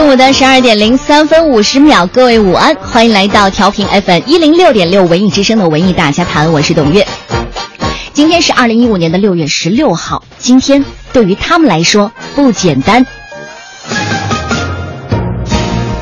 [0.00, 7.06] 中午的十二点零三分五十秒，各位午安，欢迎来到调频 FM 一零六点六文艺之声的文艺大家谈，我是董月。
[8.14, 10.82] 今天是二零一五年的六月十六号，今天
[11.12, 13.04] 对于他们来说不简单。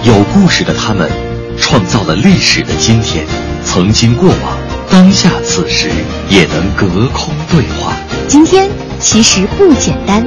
[0.04, 1.10] 有故事的他们，
[1.58, 3.26] 创造了历史的今天，
[3.64, 4.56] 曾经过往，
[4.88, 5.90] 当下此时
[6.30, 7.96] 也能隔空对话。
[8.28, 8.70] 今天
[9.00, 10.24] 其实不简单。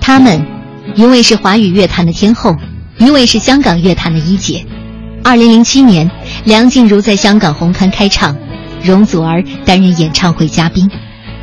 [0.00, 0.44] 他们，
[0.94, 2.56] 一位是华语乐坛的天后，
[2.98, 4.66] 一位是香港乐坛的一姐。
[5.24, 6.10] 二零零七年，
[6.44, 8.36] 梁静茹在香港红磡开唱，
[8.82, 10.90] 容祖儿担任演唱会嘉宾。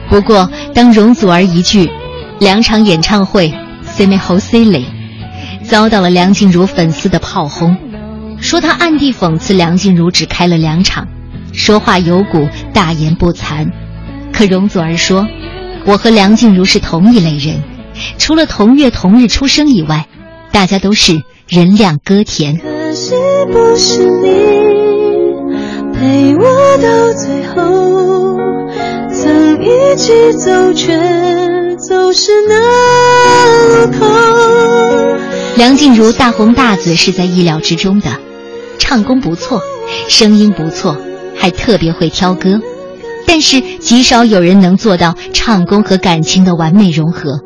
[0.10, 1.90] 不过，当容祖儿一句
[2.40, 3.54] “两场演唱会
[3.84, 4.86] ，C 妹好 C 嘞”，
[5.64, 7.78] 遭到了梁静茹粉丝的炮轰，
[8.40, 11.08] 说她暗地讽刺梁静茹只开了两场，
[11.60, 13.70] 说话有骨，大言不惭。
[14.32, 15.28] 可容祖儿说
[15.86, 17.62] ：“我和梁静茹是同一类人，
[18.18, 20.08] 除了同月同日出生以外，
[20.54, 23.14] 大家都是人靓歌甜。”可惜
[23.52, 24.30] 不是你
[25.94, 28.38] 陪我到最后，
[29.12, 30.98] 曾一起走却
[31.76, 32.56] 走失那
[33.68, 35.20] 路口。
[35.58, 38.10] 梁静茹大红大紫是在意料之中的，
[38.80, 39.62] 唱功不错，
[40.08, 40.96] 声音不错，
[41.40, 42.60] 还特别会挑歌。
[43.26, 47.40] 但是极少有人能做到唱功和感情的完美融合，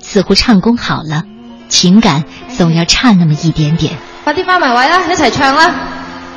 [0.00, 1.22] 似乎唱功好了，
[1.68, 2.24] 情感
[2.56, 3.92] 总要差那么一点点。
[4.24, 5.74] 快啲翻埋位啦，一齐唱啦！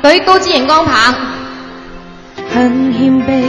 [0.02, 0.94] 举高支荧光棒。
[2.54, 3.42] 很谦卑，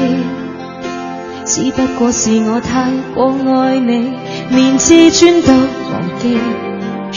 [1.45, 4.13] 只不过是我太过爱你，
[4.50, 6.38] 连自尊都忘记。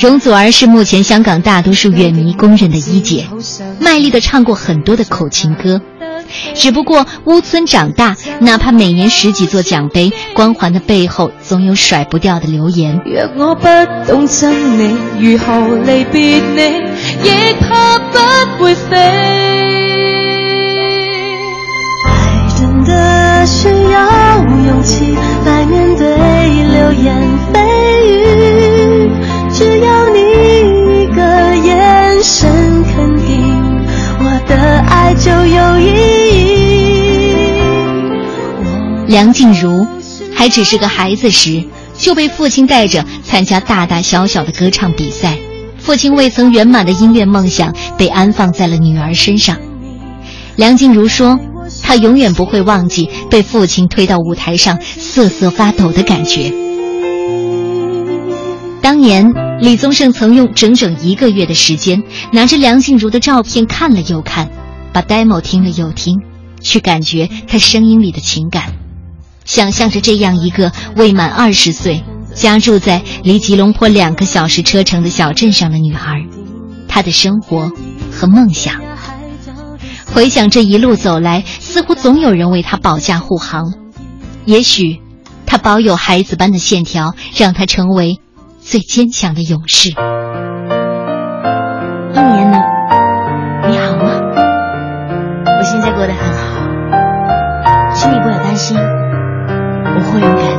[0.00, 3.26] 容祖儿是目前香港大多数乐迷公认的一姐，
[3.80, 5.80] 卖力的唱过很多的口琴歌。
[6.54, 13.00] 只不过乌村长大，哪怕每年十几座奖杯，光环的背后总有甩不掉的流言。
[13.04, 13.66] 若我不
[14.06, 16.82] 懂真你，如何离别你，
[17.22, 18.18] 亦怕不
[18.64, 18.96] 会飞。
[22.06, 22.10] 爱
[22.58, 27.16] 真的需要勇气来面对流言
[27.52, 27.56] 蜚
[28.04, 29.10] 语，
[29.52, 30.18] 只要你
[31.02, 31.20] 一个
[31.56, 32.50] 眼神
[32.84, 33.05] 肯
[34.56, 37.36] 的爱就有意义。
[39.06, 39.86] 梁静茹
[40.34, 41.62] 还只是个孩子时，
[41.96, 45.36] 就被父亲带着参加大大小小的歌唱比赛。
[45.78, 49.56] 父亲未曾圆满的音乐梦想被安放在了女儿身上。
[50.56, 51.38] 梁静茹说
[51.84, 56.52] ：“她永远不会忘记被父亲推到舞台上瑟瑟发抖的感觉。”
[58.82, 62.02] 当年，李宗盛曾用整整一个月的时间，
[62.32, 64.50] 拿着梁静茹的照片看了又看，
[64.92, 66.20] 把 demo 听了又听，
[66.60, 68.74] 去感觉她声音里的情感。
[69.44, 76.26] 想象着这样一个未满二十岁、家住在离吉隆坡两个小时车程的小镇上的女孩，
[76.86, 77.72] 她的生活
[78.12, 78.80] 和梦想。
[80.12, 83.72] 回想这一路走来，似乎总有人为她保驾护航。
[84.44, 85.00] 也许，
[85.46, 88.20] 她保有孩子般的线条，让她成为
[88.68, 89.90] 最坚强的勇士。
[89.90, 89.92] 一
[92.18, 92.58] 年了，
[93.68, 94.10] 你好吗？
[95.46, 96.66] 我现在过得很好，
[97.94, 98.76] 请你不要担心。
[98.76, 100.55] 我会勇敢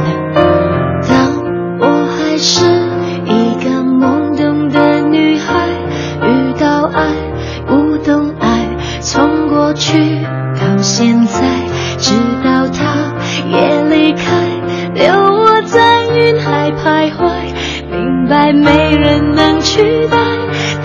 [18.56, 20.18] 没人能取代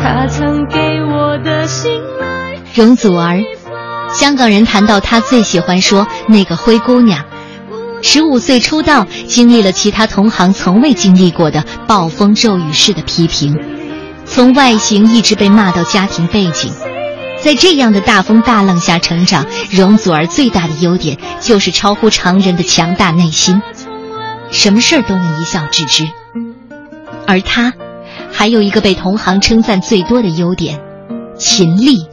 [0.02, 2.58] 他曾给我的信赖。
[2.74, 3.42] 容祖儿，
[4.12, 7.24] 香港人谈到她最喜欢说那个灰姑娘。
[8.02, 13.56] 十五岁出道，经历了其他同行从未经历过的暴风骤雨式的批评，
[14.24, 16.72] 从外形一直被骂到家庭背景，
[17.40, 19.46] 在这样的大风大浪下成长。
[19.70, 23.62] 容祖儿最大的优点就是超乎常人的强大内心，
[24.50, 26.08] 什么事儿都能一笑置之。
[27.26, 27.72] 而她，
[28.32, 30.80] 还有一个被同行称赞最多的优点——
[31.38, 32.06] 勤力。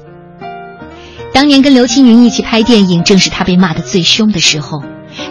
[1.33, 4.83] 当年跟刘青云一起拍电影，正是她被骂得最凶的时候。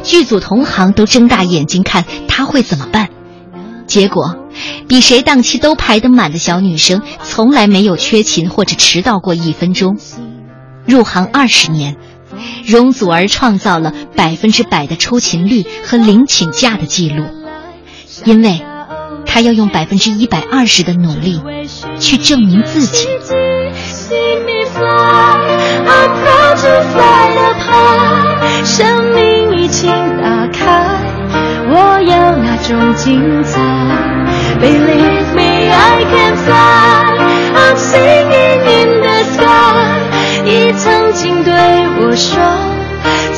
[0.03, 3.09] 剧组同行都睁大眼睛看他会怎么办。
[3.87, 4.37] 结果，
[4.87, 9.97] 比谁档期都排得满的小女生，从来没有缺勤或者迟到过一分钟。
[10.85, 11.97] 入行二十年，
[12.67, 17.25] 容祖儿创造了百分之百的出勤率和零请假的记录，
[18.25, 18.63] 因为，
[19.29, 21.41] 她要用百分之一百二十的努力，
[22.01, 23.07] 去证明自己。
[28.65, 29.91] 生命已经
[30.21, 30.99] 打开，
[31.71, 33.61] 我要那种精彩。
[34.61, 37.15] Believe me, I can fly.
[37.55, 40.01] I'm singing in the sky.
[40.45, 41.53] 你曾经对
[42.01, 42.41] 我说，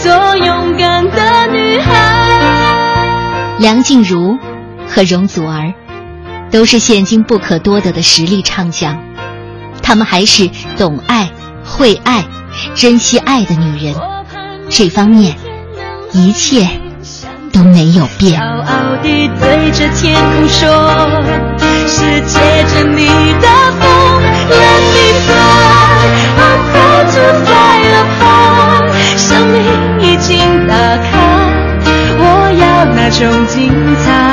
[0.03, 1.91] 做勇敢的女孩。
[3.59, 4.39] 梁静茹
[4.93, 5.73] 和容祖儿
[6.51, 8.99] 都是现今不可多得的实力唱将，
[9.83, 11.31] 她们还是懂爱、
[11.65, 12.25] 会爱、
[12.75, 13.95] 珍惜爱的女人。
[14.69, 15.37] 这方面，
[16.13, 16.69] 一切
[17.53, 18.41] 都没有变。
[18.41, 20.69] 骄傲地对着天空说，
[21.87, 22.39] 是借
[22.73, 23.07] 着你
[23.41, 23.49] 的
[23.79, 23.89] 风
[24.51, 28.91] ，Let me fly，I'm proud to fly apart。
[29.17, 29.57] 生命
[30.01, 31.09] 已经打开，
[32.19, 32.23] 我
[32.59, 33.73] 要那种精
[34.05, 34.30] 彩。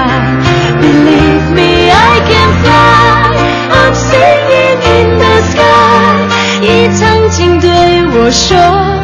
[8.27, 8.97] 我说。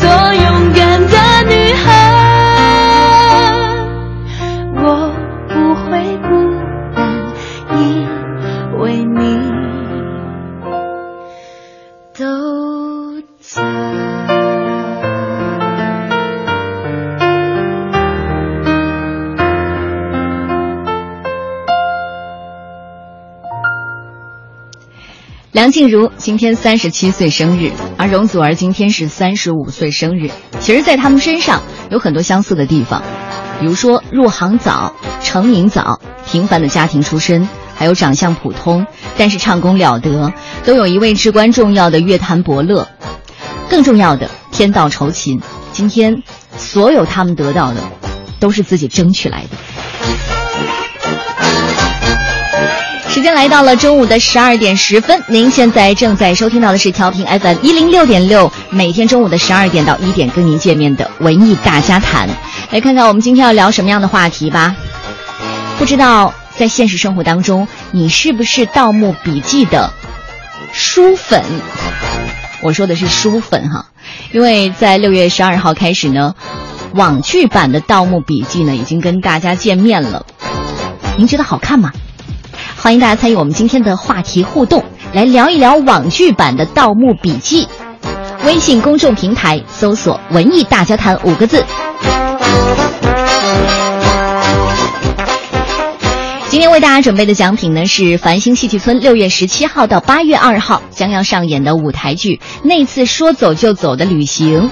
[0.00, 0.67] 做勇
[25.58, 30.30] 梁静茹今天三十七岁生日，而容祖儿今天是三十五岁生日。
[30.60, 33.02] 其实，在他们身上有很多相似的地方，
[33.58, 36.00] 比如说入行早、成名早、
[36.30, 40.32] 平凡的家庭出身，还有长相普通但是唱功了得，
[40.64, 42.86] 都有一位至关重要的乐坛伯乐。
[43.68, 45.42] 更重要的，天道酬勤。
[45.72, 46.22] 今天，
[46.56, 47.82] 所有他们得到的，
[48.38, 49.56] 都是自己争取来的。
[53.18, 62.28] 时间来到了中午的十二点十分，您现在正在收听到的是调频 FM 一零六点六，每天中午的十二点到一点跟您见面的文艺大家谈。
[62.70, 64.76] 来看看我们今天要聊什么样的话题吧。
[65.80, 69.92] 不知道在现实生活当中，你是不是《盗墓笔记》的
[70.72, 71.42] 书粉？
[72.62, 73.86] 我说的是书粉哈，
[74.30, 76.36] 因为在六月十二号开始呢，
[76.94, 80.24] 网剧版的《盗墓笔记》呢已经跟大家见面了。
[81.16, 81.90] 您觉得好看吗？
[82.80, 84.82] 欢迎大家参与我们今天的话题互动，
[85.12, 87.66] 来聊一聊网剧版的《盗墓笔记》。
[88.46, 91.64] 微信公众平台搜索“文艺大家谈”五个字。
[96.50, 104.62] 今天为大家准备的奖品呢，是繁星戏剧村六月十七号到八月二号将要上演的舞台剧《那次说走就走的旅行》。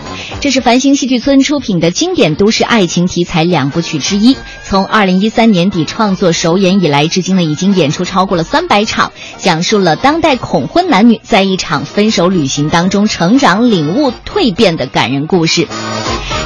[0.41, 4.39] 这是繁星戏剧村出品的经典都市爱情题材两部曲之一。
[4.65, 15.69] 从二零一三年底创作首演以来，至今呢已经演出超过了三百场，讲述了当代恐婚男女在一场分手旅行当中成长、领悟、蜕变的感人故事。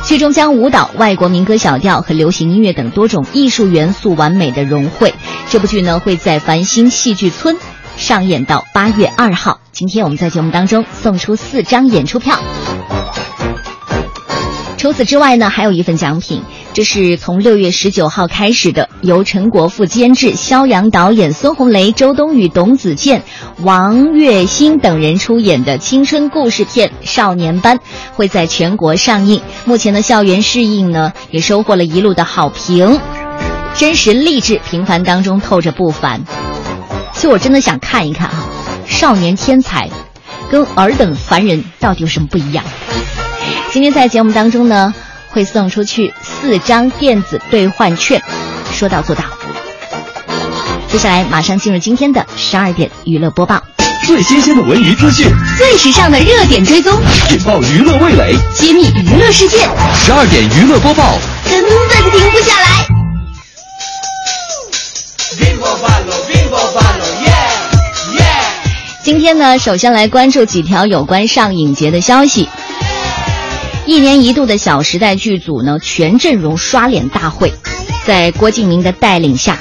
[0.06, 5.14] 剧中将舞蹈、外国民歌小调和流行音乐等多种艺术元素完美的融汇。
[5.48, 7.56] 这部剧呢会在繁星戏剧村
[7.96, 9.60] 上演到八月二号。
[9.72, 12.38] 今天我们在节目当中送出四张演出票。
[14.80, 23.22] 除此之外呢，还有一份奖品，这是从六月十九号开始的，由陈国富监制、肖阳导演、孙红雷、周冬雨、董子健、
[23.58, 27.76] 王栎鑫等人出演的青春故事片《少年班》，
[28.14, 29.42] 会在全国上映。
[29.66, 32.98] 目前的校园试映呢，也收获了一路的好评，
[33.76, 36.22] 真实励志，平凡当中透着不凡。
[37.12, 38.46] 其实我真的想看一看啊，
[38.86, 39.90] 少年天才
[40.50, 42.64] 跟尔等凡人到底有什么不一样？
[43.72, 44.92] 今天在节目当中呢，
[45.28, 48.20] 会送出去四张电子兑换券，
[48.72, 49.22] 说到做到。
[50.88, 53.62] 接下来马上进入今天的十二点娱乐播报，
[54.08, 56.92] 最新鲜的文娱资讯，最时尚的热点追踪，
[57.30, 59.58] 引爆娱乐味蕾，揭秘娱乐世界。
[59.94, 61.16] 十二点娱乐播报，
[61.48, 62.66] 根本停不下来。
[69.04, 72.48] 今天呢，首先来关注几条有关上影节的消息。
[73.86, 77.52] 一年一度的《小时代》剧组呢，全阵容刷脸大会，
[78.06, 79.58] 在郭敬明的带领下，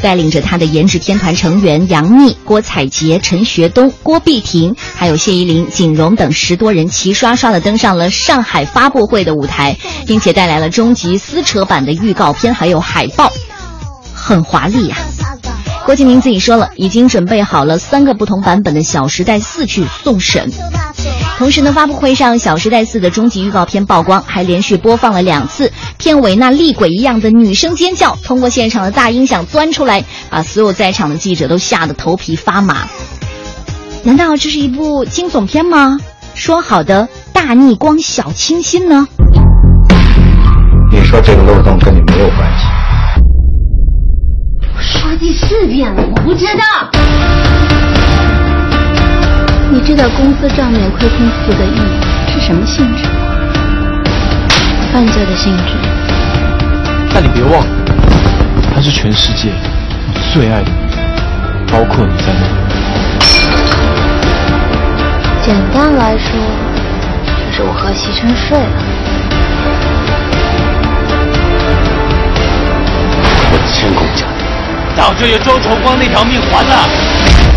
[0.00, 13.32] 带领着他的颜值天团成员杨幂、郭采洁、陈学冬、郭碧婷，还有谢依霖、景荣等十多人齐刷刷的登上了上海发布会的舞台，并且带来了终极撕扯版的预告片还有海报，
[14.14, 14.96] 很华丽呀。
[15.86, 20.52] 郭敬明自己说了，已经准备好了三个不同版本的《小时代四》去送审。
[21.38, 25.70] 同时呢，发布会上《小时代四》的终极预告片曝光，还连续播放了两次。
[25.98, 32.88] 片尾那厉鬼一样的女声尖叫，通过现场的大音响钻出来，把所有在场的记者都吓得头皮发麻。
[34.02, 35.98] 难道这是一部惊悚片吗？
[36.34, 39.06] 说好的大逆光小清新呢？
[40.90, 42.66] 你说这个漏洞跟你没有关系。
[44.80, 47.45] 说第四遍了，我不知道。
[49.76, 51.76] 你知道公司账面亏空四个亿
[52.32, 53.10] 是什么性质吗？
[54.90, 55.74] 犯罪的性质。
[57.12, 57.66] 但你别忘了，
[58.74, 60.78] 他是全世界我最爱的女
[61.70, 62.40] 包括你在内。
[65.42, 66.30] 简单来说，
[67.50, 68.64] 就是我和席琛睡了。
[73.52, 74.24] 我天公家。
[74.96, 77.55] 早就有周崇光那条命还了。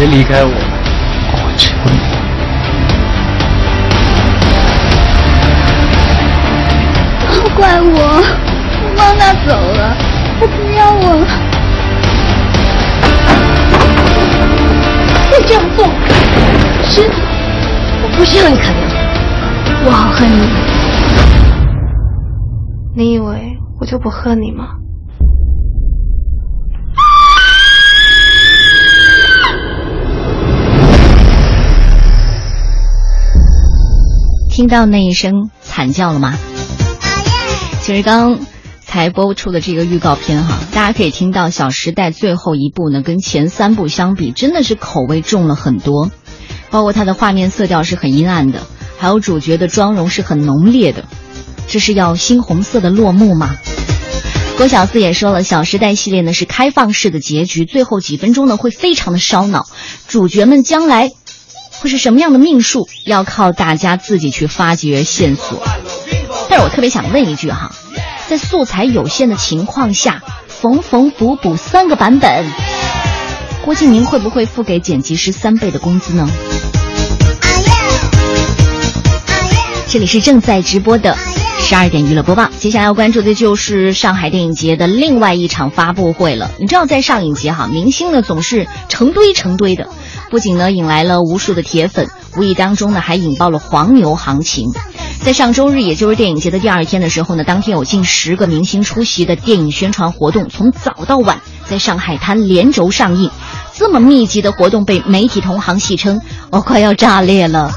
[0.00, 2.00] 别离开我，我求你。
[7.54, 7.98] 怪我，
[8.82, 9.94] 我帮他走了，
[10.40, 11.26] 他不要我了。
[15.28, 15.84] 你这样做，
[16.86, 17.02] 是，
[18.02, 18.88] 我不需要你可怜，
[19.84, 20.48] 我好恨你。
[22.96, 24.79] 你以为我就不恨你吗？
[34.60, 36.38] 听到那一声惨叫了吗？
[37.80, 38.40] 其实刚
[38.84, 46.10] 才播出的这个预告片哈，大家可以听到《小时代》最后一部呢，跟前三部相比，真的是口味重了很多。
[46.68, 48.66] 包括它的画面色调是很阴暗的，
[48.98, 51.06] 还有主角的妆容是很浓烈的。
[51.66, 53.56] 这是要猩红色的落幕吗？
[54.58, 59.64] 郭小四也说了，《小时代》系列呢是开放式的结局，最后几分钟呢会非常的烧脑，
[60.06, 61.10] 主角们将来
[61.80, 65.62] 会是什么样的命数，要靠大家自己去发掘线索。
[66.50, 67.72] 但是我特别想问一句哈，
[68.28, 72.44] 在素材有限的情况下，缝缝补补三个版本，
[73.64, 76.28] 郭敬明会不会付给剪辑师三倍的工资呢？
[79.88, 81.16] 这里是正在直播的
[81.62, 86.50] 十二点娱乐播报，接下来要关注的就是上海电影节的另外一场发布会了。
[86.58, 89.88] 你知道，在上影节哈，明星呢总是成堆成堆的，
[90.30, 94.66] 不仅呢引来了无数的铁粉，无意当中呢还引爆了黄牛行情。
[95.22, 103.30] 在上周日，也就是电影节的第二天的时候呢，当天有近十个明星出席的电影宣传活动，从早到晚在上海滩连轴上映。
[103.74, 107.70] 这么密集的活动被媒体同行戏称“我快要炸裂了”。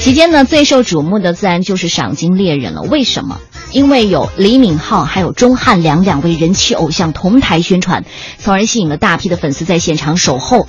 [0.00, 2.80] 期间呢，最受瞩目的自然就是《赏金猎人》了。
[2.82, 3.38] 为什么？
[3.70, 8.04] 因为有李敏镐还有钟汉良两位人气偶像同台宣传，
[8.38, 10.66] 从而吸引了大批的粉丝在现场守候。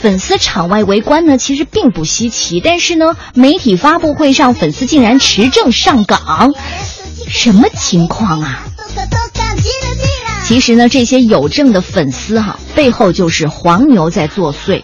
[0.00, 2.60] 粉丝场外围观呢，其实并不稀奇。
[2.64, 6.54] 但是呢，媒体发布会上，粉丝竟然持证上岗，
[7.28, 8.64] 什么情况啊？
[10.44, 14.82] 其实呢，这些有证的粉丝哈，背后就是黄牛在作祟。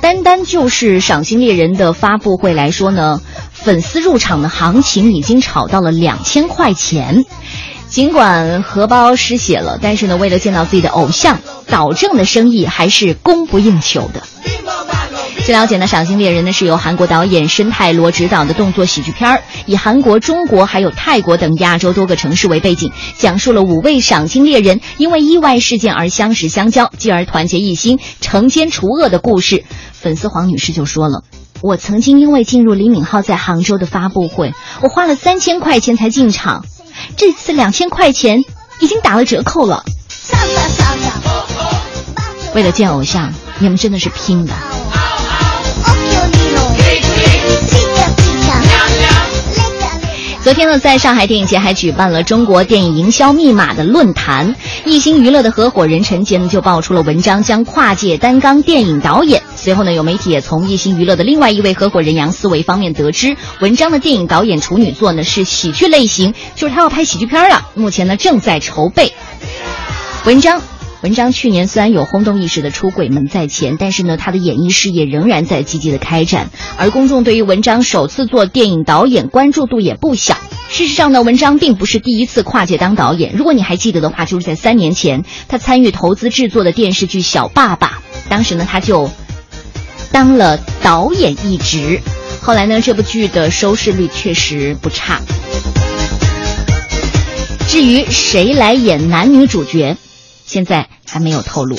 [0.00, 3.20] 单单就是《赏心猎人》的发布会来说呢，
[3.52, 7.24] 粉丝入场的行情已经炒到了两千块钱。
[7.88, 14.22] 尽管荷包失血了，但是呢，为了见到自己的偶像，导正的生意还是供不应求的。
[15.48, 29.64] 据了解呢，《赏金猎人》呢是由韩国导演申泰罗执导的动作喜剧片儿，以韩国、中国还有泰国等亚洲多个城市为背景，讲述了五位赏金猎人因为意外事件而相识相交，继而团结一心，惩奸除恶的故事。
[29.90, 31.22] 粉丝黄女士就说了
[31.62, 34.52] ：“我曾经因为进入李敏镐在杭州的发布会，
[34.82, 36.66] 我花了三千块钱才进场，
[37.16, 38.44] 这次两千块钱
[38.82, 39.82] 已经打了折扣了。
[42.54, 44.52] 为了见偶像，你们真的是拼的。”
[50.48, 54.56] 昨天呢，在上海电影节还举办了中国电影营销密码的论坛。
[54.86, 59.42] 艺星娱乐的合伙人陈杰呢，就爆出了文章将跨界担纲电影导演。
[59.56, 67.68] 随后呢，有媒体也从艺星娱乐的另外一位合伙人杨思维方面得知，文章的电影导演处女作呢是喜剧类型，就是他要拍喜剧片了。
[67.74, 69.12] 目前呢，正在筹备。
[70.24, 70.62] 文章。
[71.00, 76.50] 文章去年虽然有轰动一时的出轨门在前，但是呢，他的演艺事业仍然在积极的开展。
[76.76, 80.36] 而公众对于文章首次做电影导演关注度也不小。
[80.68, 83.32] 事实上呢，文章并不是第一次跨界当导演。
[83.36, 89.08] 如果你还记得的话，就是在三年前，他参与投资制作的电视剧《小爸爸》，当时呢，他就
[90.10, 92.00] 当了导演一职。
[92.42, 95.20] 后来呢，这部剧的收视率确实不差。
[97.68, 99.96] 至于谁来演男女主角？
[100.48, 101.78] 现在还没有透露。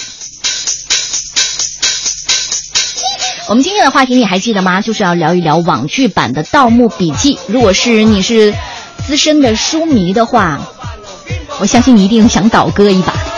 [3.47, 4.79] 我们今天的话题你还记得吗？
[4.81, 7.35] 就是要聊一聊网剧版的《盗墓笔记》。
[7.47, 8.53] 如果是你是
[9.07, 10.61] 资深的书迷的话，
[11.59, 13.28] 我相信你一定想倒戈一把。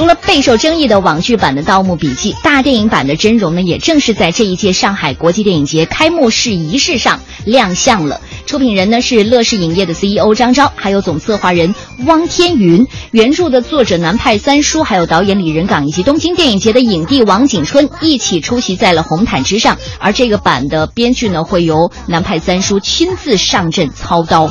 [0.00, 8.18] 除了备受争议的网剧版的《盗墓笔记》，大电影版的真容呢，也正是在这一届上海国际电影节开幕式仪式上亮相了。
[8.46, 11.74] 出品人呢是乐视影业的 CEO 张昭，还有总策划人
[12.06, 19.76] 汪天云，原著的作者南派三叔，还有导演李仁港以及东京电影节的影帝王景春一起出席在了红毯之上。
[19.98, 24.50] 而这个版的编剧呢，会由南派三叔亲自上阵操刀。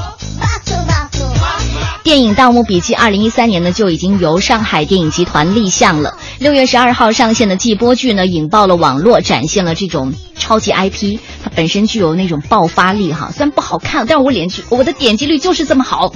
[2.01, 6.17] 电影《盗墓笔记》二零一三年呢就已经由上海电影集团立项了。
[6.39, 13.31] 六月十二号上线的季播剧呢，引爆了网络，展现了这种超级 IP，它本身具有那种爆发力哈。
[13.35, 16.13] 虽然不好看，但是我点击我的点击率就是这么好。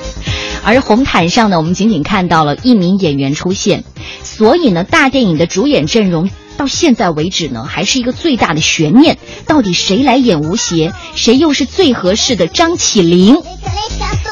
[0.64, 3.84] 而红毯上呢，我们仅仅看到了一名演员出现，
[4.22, 13.36] 所以呢，大电影的主演阵容到现在为止呢，还是一个最大的悬念，到底谁来演吴邪，谁又是最合适的张起灵？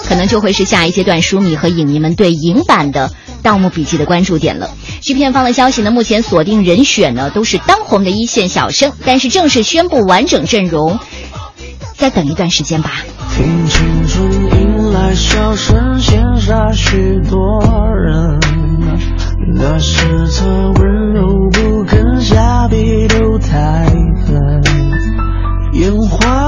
[0.04, 3.08] 可能就会是下一阶段书迷和影迷们对影版的
[3.42, 4.70] 《盗墓笔记》的关注点了。
[5.00, 10.98] 据片方的消息呢，目前锁定人选呢都是当红的一线小生，但是正式宣布完整阵容，
[11.96, 13.04] 再等一段时间吧。
[13.34, 14.22] 听清楚，
[14.56, 17.60] 迎来笑声，羡煞许多
[17.94, 18.40] 人。
[19.54, 20.44] 那是他
[20.80, 23.86] 温柔不肯下笔都太
[24.26, 24.62] 狠，
[25.72, 26.47] 烟花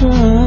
[0.00, 0.39] 认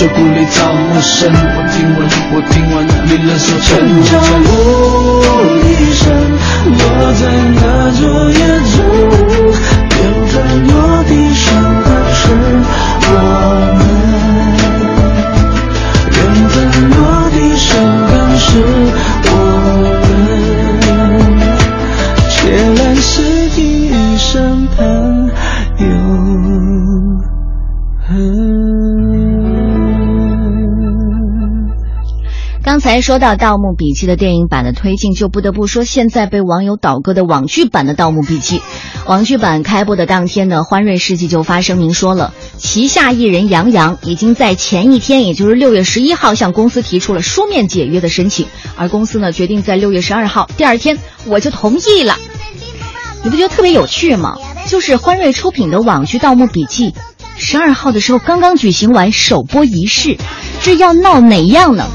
[0.00, 3.68] 旧故里草木深我听闻我听闻你仍守城。
[3.68, 4.12] 城郊
[4.46, 4.48] 牧
[5.60, 6.02] 笛声
[6.72, 6.80] 落
[7.20, 7.22] 在
[7.60, 7.60] 那
[8.00, 8.00] 座
[8.32, 8.40] 野
[8.72, 8.74] 中
[9.90, 10.32] 缘份
[10.68, 10.72] 落
[32.90, 38.58] 才说到《盗墓笔记》的电影版的推进，就不得不说现在被网友倒戈的网剧版的《盗墓笔记》。
[39.06, 52.16] 网剧版开播的当天呢，欢瑞世纪就发声明说了，旗下艺人杨洋已经在前一天，也就是六月十一号向公司提出了书面解约的申请，而公司呢决定在六月十二号第二天我就同意了。
[53.22, 54.34] 你不觉得特别有趣吗？
[54.66, 56.90] 就是欢瑞出品的网剧《盗墓笔记》，
[57.38, 60.16] 十二号的时候刚刚举行完首播仪式，
[60.60, 61.86] 这要闹哪样呢？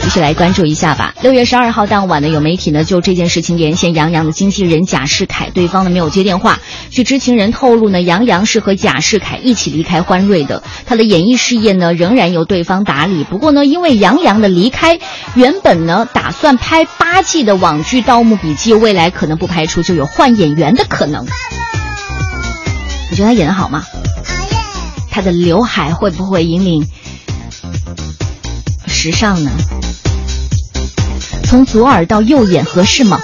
[0.00, 1.14] 继续来关注一下吧。
[1.22, 6.60] 六月十二号当晚呢，有媒体呢就这件事情连线杨洋的经纪人贾士凯，对方呢没有接电话。
[6.90, 13.24] 据知情人透露呢，杨洋是和贾士凯一起离开欢瑞的，他的演艺事业呢仍然由对方打理。
[13.24, 15.00] 不过呢，因为杨洋的离开，
[15.34, 21.26] 原本呢打算拍八季的网剧《盗墓笔记》，未来可能不排除就有换演员的可能。
[23.10, 23.84] 你觉得他演的好吗？
[25.10, 26.86] 他的刘海会不会引领
[29.04, 29.50] 时尚呢？
[31.44, 33.20] 从左耳到右眼合适吗？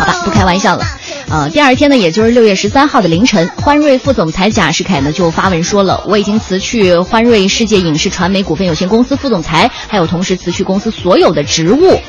[0.00, 0.84] 好吧，不开玩笑了。
[1.28, 12.00] 呃，第二天呢，也就是六月十三号的凌晨，欢瑞副总裁贾士凯呢就发文说了，我已经辞去欢瑞世界影视传媒股份有限公司副总裁，还有同时辞去公司所有的职务。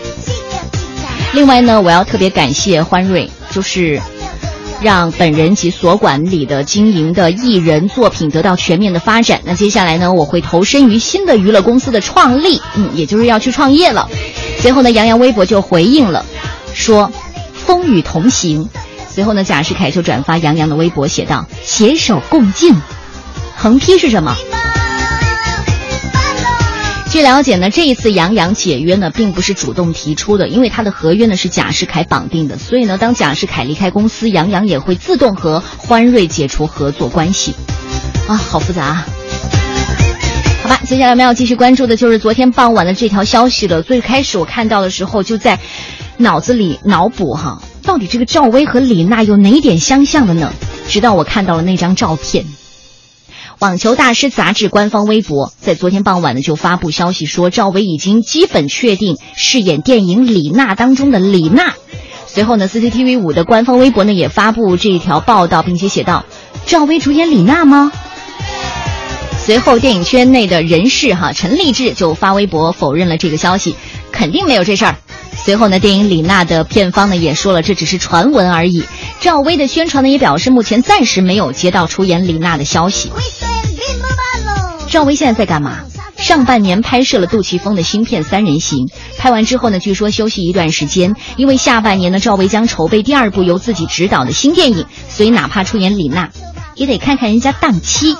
[1.33, 4.01] 另外呢，我要特别感谢欢瑞，就是
[4.81, 9.41] 让本人及所管理的经营的艺人作品得到全面的发展。
[9.43, 14.07] 那接下来呢，我会投身于新的娱乐公司的创立，嗯，也就是要去创业了。
[14.59, 16.25] 随后呢，杨洋微博就回应了，
[16.73, 17.11] 说
[17.53, 18.69] ：“风雨同行。”
[19.09, 22.75] 随后呢，贾士凯就转发杨洋的微博，写道：“携手共进。”
[23.57, 24.35] 横批是什么？
[27.09, 37.55] 据了解呢，这一次杨洋解约呢，并不是主动提出的，因为他的合约呢是贾士凯绑定的，所以呢，当贾士凯离开公司，杨洋也会自动和欢瑞解除合作关系。
[38.27, 38.83] 啊，好复杂。
[38.83, 39.05] 啊！
[40.63, 43.81] 好吧，接下来我们要继续关注的就是昨天傍晚的这条消息了。
[43.81, 45.59] 最开始我看到的时候，就在
[46.17, 50.51] 脑子里脑补哈，到底这个赵薇和李娜有哪点相像的呢？
[50.89, 52.45] 直到我看到了那张照片。
[53.59, 61.73] 网球大师杂志官方微博在昨天傍晚呢就发布消息说，赵薇已经基本确定饰演电影《李娜》当中的李娜。
[62.27, 66.23] 随后呢，CCTV 五的官方微博呢也发布这一条报道，并且写道
[66.67, 67.91] ：“赵薇主演李娜吗？”
[69.43, 73.75] 随后，电影圈内的人士哈陈立志就发微博否认了这个消息，
[74.11, 74.97] 肯定没有这事儿。
[75.35, 78.83] 随后呢，电影《李娜》的片方呢也说了，这只是传闻而已。
[79.19, 83.11] 赵薇的宣传呢也表示，目前暂时没有接到出演李娜的消息。
[84.89, 85.79] 赵薇现在在干嘛？
[86.17, 96.29] 上半年拍摄了杜琪峰的新片《三人行》，拍完之后呢，据说休息一段时间，因为下半年呢，赵薇将筹备第二部由自己执导的新电影，所以哪怕出演李娜，
[96.75, 98.15] 也得看看人家档期。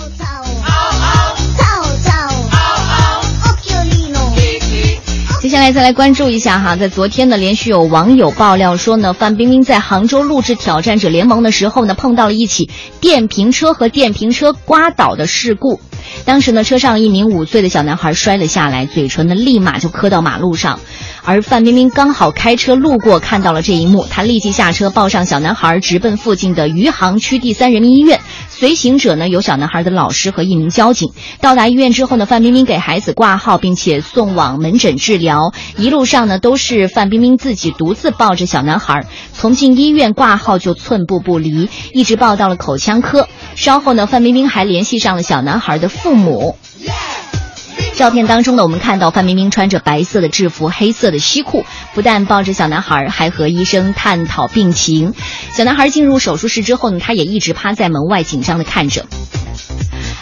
[5.48, 15.80] 接下来再来关注一下哈，在昨天呢，连续有网友爆料说呢，范冰冰在杭州录制《挑战者联盟》的时候呢，碰到了一起电瓶车和电瓶车刮倒的事故。
[16.26, 20.82] 当时呢，车上一名五岁的小男孩摔了下来，嘴唇呢立马就磕到马路上。
[21.30, 28.22] 而范冰冰刚好开车路过，看到了这一幕，她立即下车抱上小男孩，直奔附近的余杭区第三人民医院。
[28.50, 31.12] 随行者呢有小男孩的老师和一名交警。
[31.42, 35.52] 到达医院之后呢，范冰冰给孩子挂号，并且送往门诊治疗。
[35.76, 43.28] 一路上呢都是范冰冰自己独自抱着小男孩，从进医院挂号就寸步不离，一直抱到了口腔科。
[43.56, 46.56] 稍后呢，范冰冰还联系上了小男孩的父母。
[47.98, 55.16] 照片当中呢，我们看到范冰冰穿着白色的制服、黑色的西裤，不但抱着小男孩，还和医生探讨病情。
[55.52, 59.08] 小男孩进入手术室之后呢，他也一直趴在门外紧张的看着。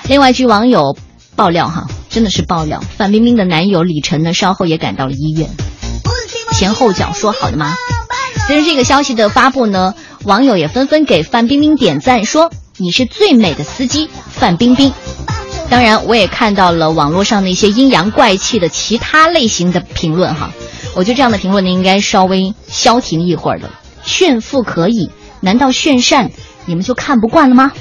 [0.08, 0.98] 另外，据网友
[1.36, 5.50] 爆料，哈，真的是爆料，范冰冰的男友李晨呢，稍后也赶到了医院。
[6.54, 7.76] 前后脚说好的吗？
[8.48, 14.94] 随着这个消息的发布呢，网友也纷纷给范冰冰点赞，说你是最美的司机，范冰冰。
[15.70, 20.52] 当然，我也看到了网络上那些阴阳怪气的其他类型的评论哈。
[20.96, 23.70] 我觉得这样的评论呢，应该稍微消停一会儿的。
[24.04, 26.32] 炫富可以，难道炫善
[26.66, 27.72] 你们就看不惯了吗？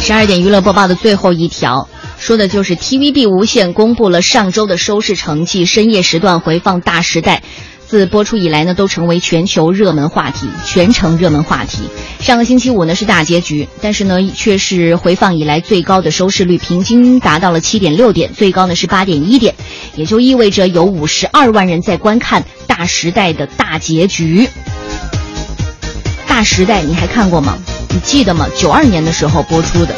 [0.00, 7.36] 十二点娱乐播报的最后一条，说的就是 TVB 无线公布了上周的收视成绩，深夜时段回放《大时代》。
[7.86, 11.88] 自播出以来呢，都成为全球热门话题，全程热门话题。
[12.20, 19.54] 上个星期五呢是大结局，但是呢却是回放以来最高的收视率，平均达到了七点六点，最高呢是八点一点，
[19.94, 24.46] 也就意味着有五十二万人在观看《大时代》的大结局。
[26.26, 27.56] 《大时代》你还看过吗？
[27.90, 28.48] 你记得吗？
[28.56, 29.94] 九二年的时候播出的。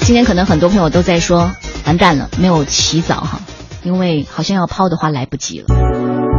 [0.00, 1.50] 今天可能很多朋友都在说，
[1.86, 3.40] 完蛋了，没有起早哈，
[3.82, 5.66] 因为好像要抛的话来不及了。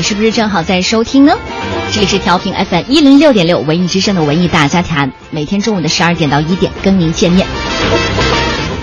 [0.00, 1.34] 你是不是正好在收听呢？
[1.92, 7.46] 这里是调频 FM 一零六点六文艺之声的文艺大家谈，每天中午的十二点到一点跟您见面。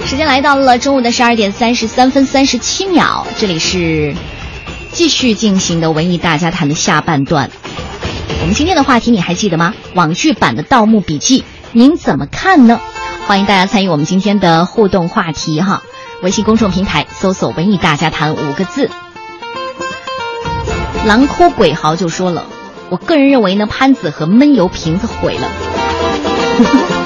[0.06, 4.14] 时间来到了中午的十二点三十三分三十七秒，这里是
[4.92, 7.50] 继续进行的文艺大家谈的下半段。
[8.42, 9.74] 我们今天的话题你还记得吗？
[9.96, 11.40] 网剧版的《盗墓笔记》，
[11.72, 12.80] 您怎么看呢？
[13.26, 15.82] 欢迎大家参与我们今天的互动话题哈！
[16.22, 18.92] 微信公众平台搜索“文艺大家谈”五个字。
[21.08, 22.44] 狼哭鬼嚎就说了。
[22.90, 25.50] 我个人认为呢，潘子和闷油瓶子毁了。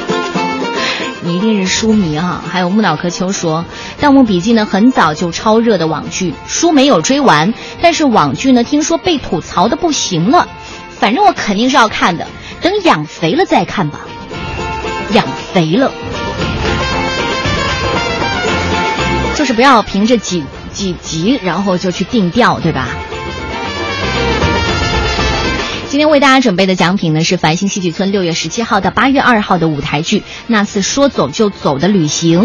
[1.21, 2.41] 你一定是书迷哈。
[2.51, 3.63] 还有木脑壳秋说，
[4.01, 10.47] 《盗墓笔记》呢很早就超热的网剧，书没有追完，但是网剧呢听说被吐槽的不行了。
[10.99, 12.25] 反正我肯定是要看的，
[12.59, 13.99] 等养肥了再看吧。
[15.13, 15.91] 养肥了，
[19.35, 22.87] 就是不要凭着几几集然后就去定调，对吧？
[25.91, 32.43] 今天为大家准备的奖品呢是繁星戏剧村六月十七号到八月二号的舞台剧《那次说走就走的旅行》。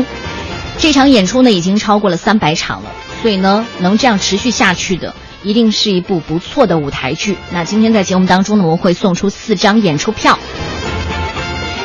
[0.78, 2.90] 这场演出呢已经超过了三百场了，
[3.22, 7.38] 所以呢能这样持续下去的，一定是一部不错的舞台剧。
[7.52, 10.36] 那今天在节目当中呢，我们会送出四张演出票。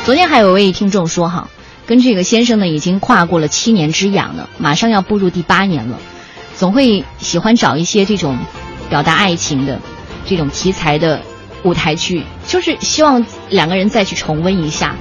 [0.03, 1.47] 昨天还有一位听众说哈，
[1.85, 5.99] 跟这个先生呢已经跨过了七年之痒了，马上要步入第八年了，
[6.57, 8.35] 总会喜欢找一些这种
[8.89, 9.79] 表达爱情的
[10.25, 11.21] 这种题材的。
[11.63, 14.95] 舞台剧就是希望两个人再去重温一下，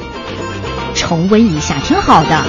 [0.94, 2.44] 重温一下挺好的。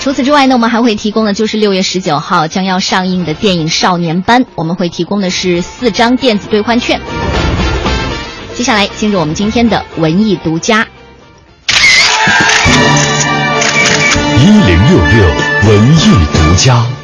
[0.00, 6.98] 除此之外呢，我们还会提供的就是六月十九号将要上映的电影《少年班》，我们会提供的是四张电子兑换券。
[8.54, 10.86] 接下来进入我们今天的文艺独家。
[14.38, 15.26] 一零六六
[15.68, 16.99] 文艺独家。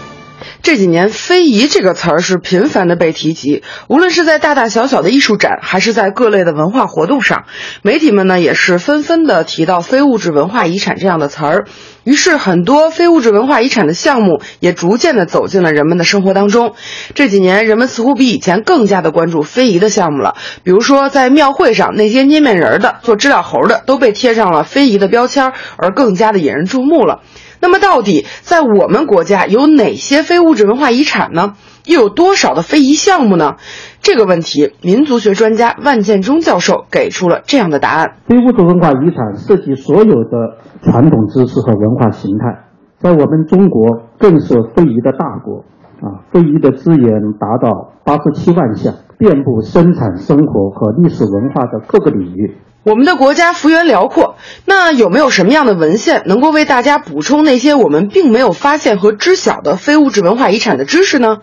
[0.67, 7.45] 这几年，非遗这个词儿是频繁的被提及，无论是在大大小小的艺术展，还是在各类的文化活动上，
[7.83, 11.67] 媒体们呢也是纷纷的提到非物质文化遗产这样的词儿。
[12.07, 16.77] 于是，很多非物质文化遗产的项目也逐渐的走进了人们的生活当中。
[17.17, 20.37] 这几年，人们似乎比以前更加的关注非遗的项目了。
[20.63, 27.23] 比如说，在庙会上，那些捏面人的、做知了猴的，都被贴上了非遗的标签，而更加的引人注目了。
[27.59, 31.55] 那么，到底在我们国家有哪些非物质文化遗产呢？
[31.87, 33.57] 又有多少的非遗项目呢？
[34.03, 42.65] 这个问题，民族学专家万建中教授给出了这样的答案：非物质文化遗产涉及所有的传统知识和文化形态，
[42.99, 45.65] 在我们中国更是非遗的大国
[46.01, 46.27] 啊！
[46.33, 52.57] 非遗的资源达到八十七万项，遍布生产生活和历史文化的各个领域。
[52.87, 61.39] 我们的国家幅员辽阔，那有没有什么样的文献能够为大家补充那些我们并没有发现和知晓的非物质文化遗产的知识呢？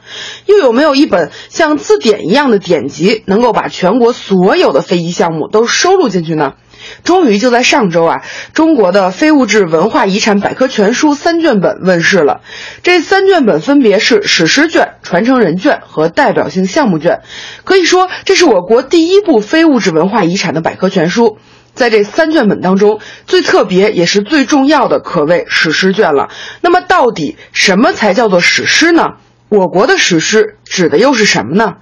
[0.46, 6.54] 又有没有一本像字典一样的典籍，能够把全国所有的非遗项目都收录进去呢？
[7.04, 8.22] 终于就在上周啊，
[8.54, 12.42] 中国的非物质文化遗产百科全书三卷本问世了。
[12.82, 17.22] 这三卷本分别是史诗卷、传承人卷和代表性项目卷，
[17.64, 21.38] 可以说这是我国第一部非物质文化遗产的百科全书。
[21.74, 26.30] 在这三卷本当中，最特别也是最重要的可谓史诗卷了。
[26.62, 29.14] 那么，到底什么才叫做史诗呢？
[29.54, 31.76] 我国的史诗指的又是什么呢？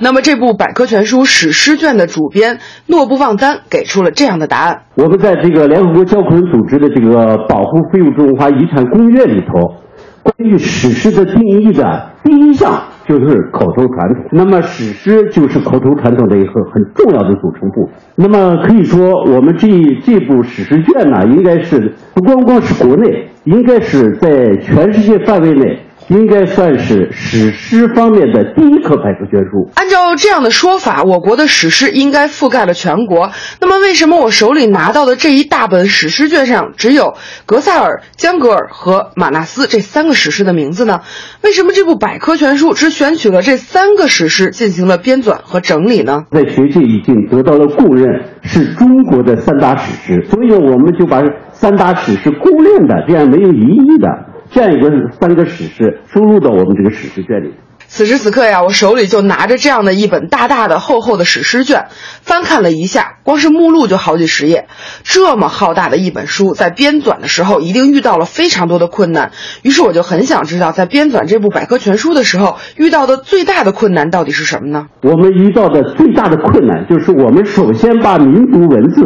[0.00, 9.74] 那么这部百科全书史诗卷的主编诺布旺丹给出了这样的答案：我们在这个联合国教科文组织的这个保护非物质文化遗产公约里头，
[10.22, 14.24] 关于史诗的定义的第一项就是口头传统。
[14.32, 17.94] 那么史诗就是口头传统的一个很重要的组成部分。
[18.14, 19.68] 那么可以说，我们这
[20.02, 25.80] 这部史诗卷呢，应该是不光光是国内，应该是在全世界范围内。
[26.08, 29.70] 应该算是史诗方面的第一颗百科全书。
[29.74, 33.30] 按照这样的说法，我国的史诗应该覆盖了全国。
[33.60, 41.00] 那么，为什么我手里拿到的这一大本史诗卷上只有格塞尔、江格尔和马纳斯这三个史诗的名字呢？
[41.42, 46.24] 为什么这部百科全书只选取了这三个史诗进行了编纂和整理呢？
[46.30, 54.08] 在学界已经得到了公认，是中国的三大史诗，所以我们就把三大史诗公认的这样没有疑义的。
[54.50, 57.54] 这样一个三个史诗收录到我们这个史诗卷里。
[57.90, 61.86] 此时此刻呀，我手里就拿着这样的一本大大的、厚厚的史诗卷，
[62.20, 64.66] 翻看了一下，光是目录就好几十页。
[65.04, 69.30] 这么浩大的一本书，在编纂的时候一定遇到了非常多的困难。
[69.62, 74.88] 于是我就很想知道，在编纂这部百科全书的时候，遇到的最大的困难到底是什么呢？
[75.02, 79.00] 我们遇到的最大的困难就是，我们首先把民族文字、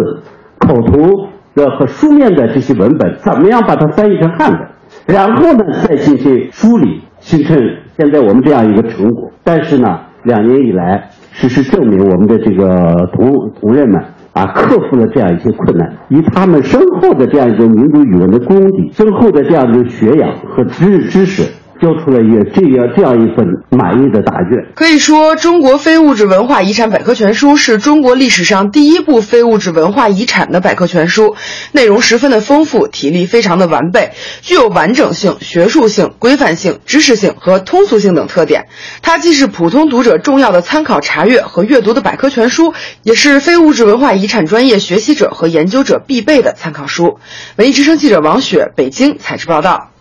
[0.59, 4.72] 口头的和书面的这些文本，怎么样把它翻译成汉本，
[5.07, 7.59] 然后呢再进行梳理，形成
[7.97, 9.31] 现在我们这样一个成果。
[9.45, 14.01] 但是呢，两年以来，事实证明，我们的这个同同仁们
[14.33, 21.43] 啊，克服了这样一些困难，以他们深厚的这样一个民族语文的功底、深厚的这样的学养和知知识。
[21.83, 24.73] 交出了一这样这样一份满意的答卷。
[24.77, 31.35] 可以说，《中国非物质文化遗产百科全书》是中国历史上第一部非物质文化遗产的百科全书，
[31.73, 38.67] 内容十分的丰富，体例非常的完备，具有完整性、学术性、规范性、知识性和通俗性等特点。
[39.03, 47.19] 它既是普通读者重要的参考查阅和阅读的百科全书，也是非物质文化遗产专业学习者和研究者必备的参考书。
[47.57, 49.92] 文艺之声记者王雪，北京采制报道。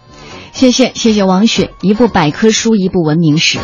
[0.54, 3.58] 谢谢谢谢王雪，一部百科书，一部文明史。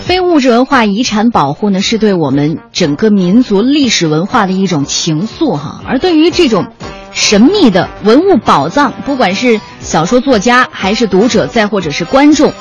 [0.00, 5.80] 非物质文化遗产保护呢，是对我们整个民族历史文化的一种情愫哈。
[5.86, 6.66] 而对于这种
[7.12, 12.52] 神秘的文物宝藏，不管是小说作家，还是读者，再或者是观众，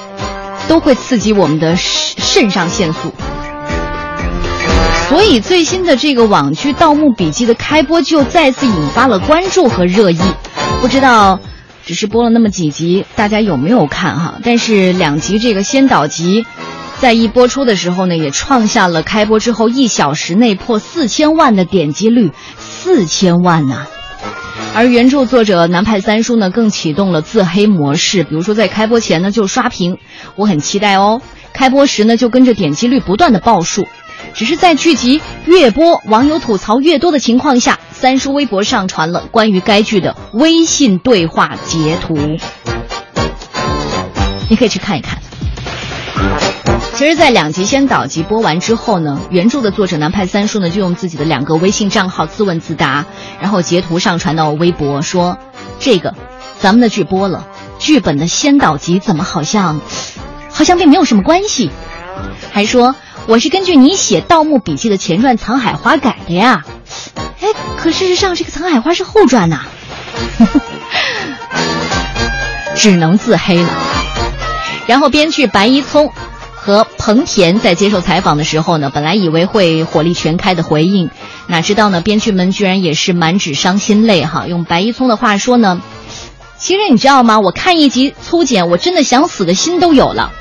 [0.67, 3.11] 都会刺激我们的肾上腺素。
[5.09, 10.19] 所以最新的这个网剧《盗墓笔记》的开播，就再次引发了关注和热议。
[10.81, 11.39] 不知道。
[11.85, 14.39] 只是播了那么几集，大家有没有看哈？
[14.43, 16.45] 但是两集这个先导集，
[16.99, 23.85] 在一播出的时候呢，也创下了开播之后一小时内破四千万的点击率，四千万呐！
[24.73, 29.99] 而原著作者南派三叔呢，更启动了自黑模式，比如说在开播前呢就刷屏，
[30.35, 31.21] 我很期待哦。
[31.55, 33.87] 开播时呢就跟着点击率不断的报数。
[34.33, 42.17] 只是在剧集越播，网友吐槽越多的情况下，三叔微博上传了关于该剧的微信对话截图，
[44.49, 45.19] 你可以去看一看。
[46.95, 53.05] 其实，在两集先导集播完之后呢，原著的作者南派三叔呢就用自己的两个微信账号自问自答，
[53.41, 55.37] 然后截图上传到微博说
[55.79, 56.15] ：“这个，
[56.59, 57.47] 咱们的剧播了，
[57.79, 59.81] 剧本的先导集怎么好像，
[60.55, 61.69] 好像并没有什么关系。”
[62.51, 62.95] 还说。
[63.27, 66.63] 我是根据你写《盗墓笔记》的前传《藏海花》改的呀，
[67.41, 69.61] 哎，可事实上这个《藏海花》是后传呐，
[72.77, 73.69] 只能自黑了。
[74.85, 76.11] 然后编剧白一聪
[76.53, 81.09] 和彭田在接受采访的时候呢，本来以为会火力全开的回应，
[81.47, 84.45] 哪知道呢，编剧们居然也是满纸伤心泪哈。
[84.45, 85.81] 用白一聪的话说呢，
[86.59, 87.39] 其实你知道吗？
[87.39, 90.31] 我看一集粗剪，我真的想死的心都有了。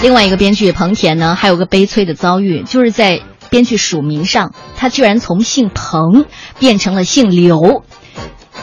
[0.00, 6.26] 另外一个编剧彭田呢，还有个悲催的遭遇，就是在编剧署名上，他居然从姓彭
[6.60, 7.82] 变成了姓刘，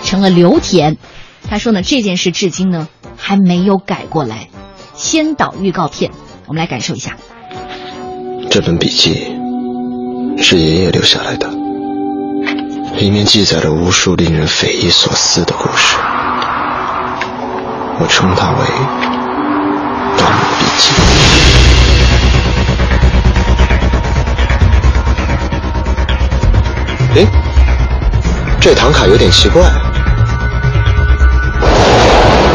[0.04, 0.98] 成了刘田。
[1.50, 4.48] 他说呢，这件事至今呢还没有改过来。
[4.96, 6.12] 先导预告片，
[6.48, 7.18] 我们来感受一下。
[8.50, 9.28] 这本笔记
[10.42, 11.50] 是爷爷留下来的，
[12.98, 15.98] 里面记载了无数令人匪夷所思的故事，
[18.00, 18.66] 我称它为。
[20.76, 20.90] 《盗墓笔记》。
[27.16, 27.26] 哎，
[28.60, 29.64] 这唐卡有点奇怪，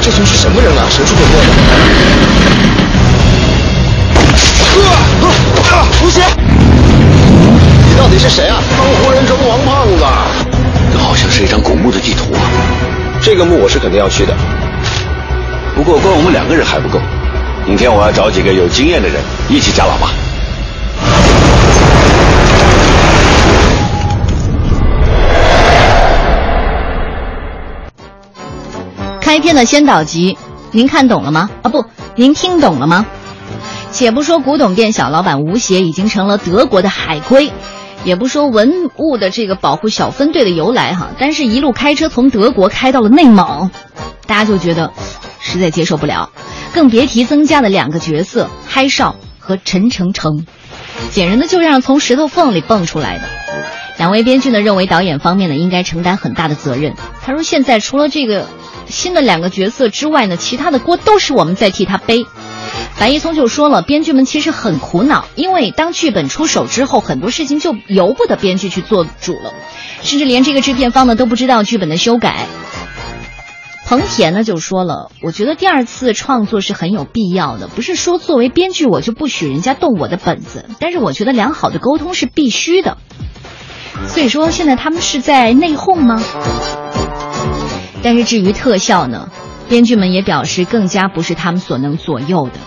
[0.03, 0.87] 这群是什么人啊？
[0.91, 1.53] 神出鬼没的！
[5.71, 5.87] 啊！
[6.03, 6.21] 吴邪，
[7.89, 8.61] 你到底是谁啊？
[8.77, 10.05] 帮活人称王胖子。
[10.93, 12.41] 这好像是一张古墓的地图啊！
[13.23, 14.35] 这个墓我是肯定要去的，
[15.75, 17.01] 不过光我们两个人还不够。
[17.67, 20.11] 明天我要找几个有经验的人一起加老爸。
[29.21, 30.37] 开篇的先导集，
[30.73, 31.49] 您看懂了吗？
[31.63, 31.85] 啊，不，
[32.17, 33.07] 您听懂了吗？
[33.93, 37.53] 且不说古董店小老板吴邪已经成了德国的海归，
[38.05, 43.71] 也不说文物的这个保护小分队的由来哈，但是一路开车从德国开到了内蒙，
[44.27, 44.93] 大家就觉得
[45.51, 46.31] 实在接受不了。
[46.73, 50.47] 更别提增加了两个角色，嗨少和陈程程，
[51.11, 53.25] 简直呢就像从石头缝里蹦出来的。
[53.99, 56.95] 两位编剧呢认为导演方面呢应该承担很大的责任。
[57.23, 58.47] 他说现在除了这个
[58.89, 62.25] 新的两个角色之外呢，其他的锅都是我们在替他背。
[62.99, 69.53] 白一聪就说了，编剧们其实很苦恼，因为当剧本出手之后，很多事情就由不得编剧去做主了，
[70.03, 72.47] 甚至连这个制片方呢都不知道剧本的修改。
[73.91, 82.99] 彭田呢就说了，我觉得第二次创作是很有必要的，不是说作为编剧我就不许人家动我的本子，但是我觉得良好的沟通是必须的。
[84.07, 86.23] 所以说现在他们是在内讧吗？
[88.01, 89.29] 但是至于特效呢，
[89.69, 92.61] 编剧们也表示更加不是他们所能左右的。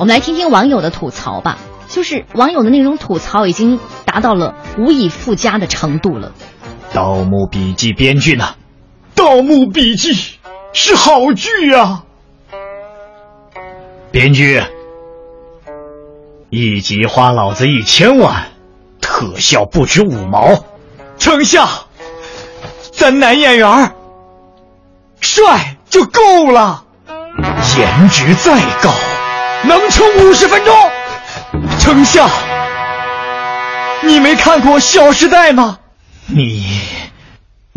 [0.00, 1.56] 我们来听听网友的吐槽吧，
[1.86, 6.32] 就是网友的那种吐槽已经达到了无以复加的程度了。
[6.96, 8.44] 《盗墓笔记》编剧呢？
[9.20, 10.14] 《盗墓笔记》
[10.72, 12.04] 是好剧啊！
[14.10, 14.62] 编剧，
[16.48, 18.46] 一集花老子一千万，
[18.98, 20.64] 特效不值五毛，
[21.18, 21.68] 丞相，
[22.92, 23.94] 咱男演员
[25.20, 26.82] 帅就够了，
[27.76, 28.90] 颜值再高，
[29.64, 30.74] 能撑五十分钟。
[31.78, 32.26] 丞相，
[34.02, 35.78] 你没看过《小时代》吗？
[36.26, 36.80] 你，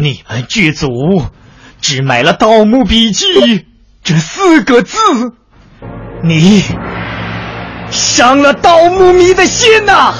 [0.04, 0.90] 你们剧组
[1.80, 3.26] 只买了《盗墓笔记》
[4.04, 4.98] 这四个字，
[6.22, 6.62] 你
[7.90, 10.14] 伤了盗墓迷的心呐！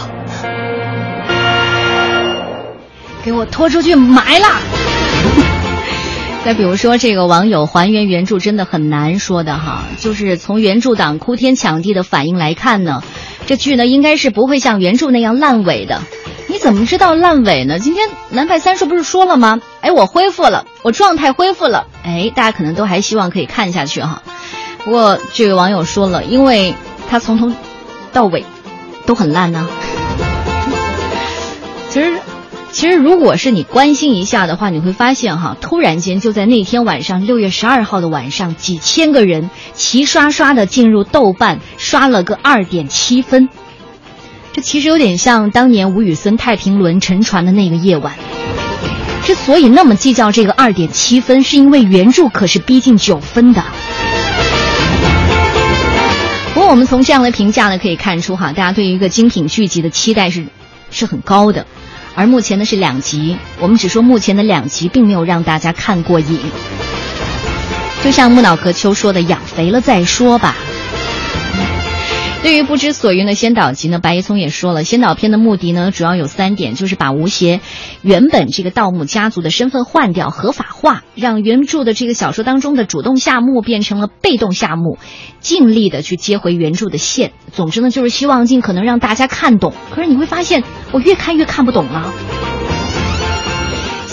[3.26, 4.48] 给我拖出去埋了！
[6.46, 13.04] 再比如说，这个网友还原原著真的很难说的哈，就是从原著党哭天抢地的反应来看呢，
[13.46, 16.02] 这剧呢应该是不会像原著那样烂尾的。
[16.54, 17.80] 你怎么知道烂尾呢？
[17.80, 19.60] 今天南派三叔不是说了吗？
[19.82, 21.88] 哎，我恢复了，我状态恢复了。
[22.04, 24.22] 哎，大家可能都还希望可以看下去哈。
[24.84, 26.76] 不过这位网友说了，因为
[27.10, 27.52] 他从头
[28.12, 28.46] 到尾
[29.08, 29.68] 都很烂呢。
[31.90, 32.20] 其实。
[32.72, 43.48] 其实，如果是你关心一下的话，你会发现哈，突然间就在那天晚上，六月十二号的晚上，几千个人齐刷刷的进入豆瓣，刷了个二点七分。
[44.54, 48.16] 这其实有点像当年吴宇森《太平轮》沉船的那个夜晚。
[49.24, 53.64] 之所以那么计较这个二点七分，是因为原著可是逼近九分的。
[56.54, 60.46] 不过，我们从这样的评价呢，可以看出哈，大家对于一个精品剧集的期待是
[60.92, 61.66] 是很高的。
[62.14, 66.40] 而目前呢是两集，我们只说目前的两集并没有让大家看过瘾。
[68.04, 70.56] 就像木脑壳秋说的：“养肥了再说吧。”
[72.44, 77.62] 对于不知所云的先导集呢，白岩松也说了，先导片的目的呢主要有三点，就是把吴邪
[78.02, 84.98] 原本这个盗墓家族的身份换掉，合法化，让原著的这个小说当中的主动下墓变成了被动下墓，
[85.40, 87.32] 尽力的去接回原著的线。
[87.54, 89.74] 总之呢，就是希望尽可能让大家看懂。
[89.92, 92.14] 可是你会发现，我越看越看不懂了。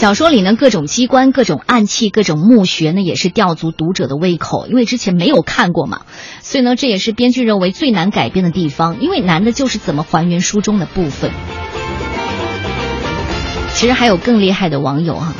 [0.00, 6.06] 小说里呢，各种机关、各种暗器、各种墓穴呢，也是吊足读者的胃口，因为之前没有看过嘛。
[6.40, 11.30] 所以呢，这也是编剧认为最难改编的地方，因为难的就是怎么还原书中的部分。
[13.74, 15.34] 其实还有更厉害的网友哈，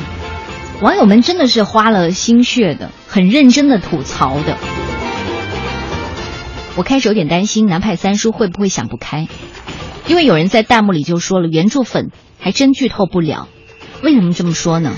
[0.83, 4.59] 网友们真的是花了心血的，很认真的吐槽的。
[6.77, 9.27] 我开始有点担心南派三叔会不会想不开，
[10.07, 13.49] 因为有人在弹幕里就说了，原著粉还真剧透不了。
[14.03, 14.93] 为什么这么说呢？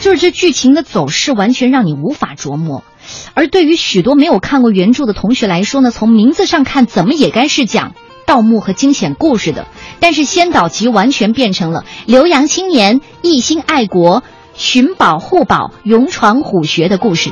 [0.00, 2.84] 就是这剧情的走势完全让你无法琢磨，
[3.32, 7.94] 而对于许多没有看过原著的同学来说呢，从名字上看，怎么也该是讲
[8.26, 9.66] 盗墓和惊险故事的。
[10.00, 14.22] 但是先导集完全变成了留洋青年一心爱国、
[14.54, 17.30] 寻宝护宝、勇闯虎穴的故事。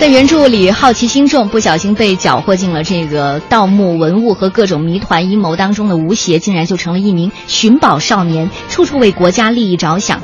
[0.00, 10.22] 在原著里，好奇心重，不小心被搅和进了这个盗墓文物和各种谜团阴谋当中的吴邪，竟然就成了一名寻宝少年，处处为国家利益着想。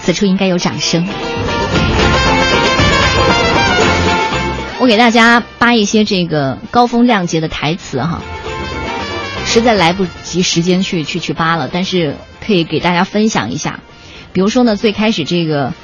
[0.00, 1.08] 此处应该有掌声。
[4.78, 8.22] 我给大家扒一些这个高风亮节的台词哈，
[9.44, 12.14] 实在来不及时间去去去扒了，但是
[12.46, 13.80] 可以给大家分享一下。
[14.32, 15.74] 比如说呢，最开始这个。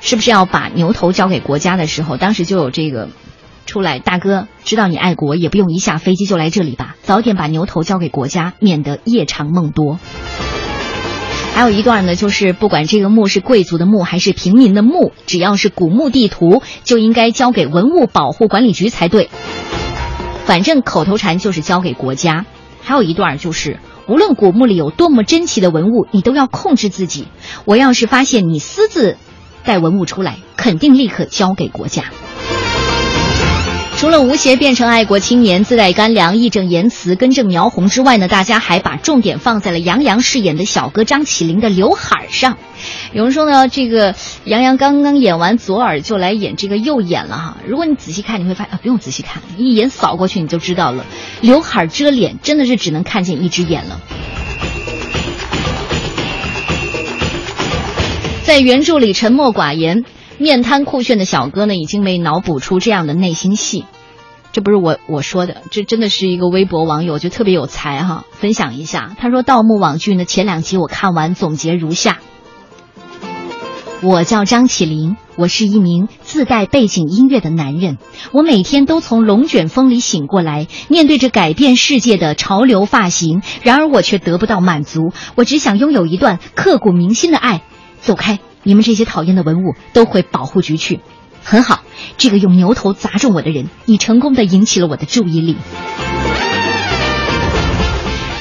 [0.00, 3.08] 是不是要把牛头交给国家的时候，当时就有这个
[3.66, 9.98] 出来，大哥知道你爱国，也不用一下飞机就来这里吧，早点把牛头交给国家，免得夜长梦多。
[11.54, 19.28] 还有一段呢，就是不管这个墓是贵族的墓还是平民的墓，只要是古墓地图，就应该交给文物保护管理局才对。
[20.46, 22.46] 反正口头禅就是交给国家。
[22.82, 23.78] 还有一段就是，
[24.08, 27.28] 无论古墓里有多么珍奇的文物，你都要控制自己。
[27.66, 29.18] 我要是发现你私自。
[29.64, 32.04] 带文物出来，肯定立刻交给国家。
[33.96, 42.56] 除了吴邪变成爱国青年，自带干粮，义正言辞，根正苗红之外呢，大家还把重点放在了杨洋饰演的小哥张起灵的刘海上。
[43.12, 47.56] 有人说呢，这个杨洋刚刚演完左耳就来演这个右眼了哈。
[47.66, 51.04] 如果你仔细看，你会发现啊，不用仔细看，一眼扫过去你就知道了，
[51.42, 54.00] 刘海遮脸，真的是只能看见一只眼了。
[58.50, 60.04] 在原著里沉默寡言、
[60.36, 63.84] 面瘫酷炫的小哥呢，已经被脑补出这样的内心戏。
[64.50, 69.14] 这不是我我说的，这真的是一个微博网友，就特别有才哈，分享一下。
[69.20, 72.18] 他说《盗墓网剧》呢，前两集我看完，总结如下：
[74.02, 77.98] 我叫张起灵，我是一名自带背景音乐的男人。
[78.32, 85.12] 我每天都从龙卷风里醒过来，面对着改变世界的潮流发型，然而我却得不到满足。
[85.36, 87.62] 我只想拥有一段刻骨铭心的爱。
[88.00, 91.00] 走开，你们这些讨厌的文物都回保护局去。
[91.42, 91.80] 很好，
[92.18, 95.56] 这个用牛头砸中我的人，已成功的引起了我的注意力。